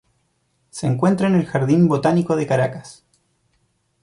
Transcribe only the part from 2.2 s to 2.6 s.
de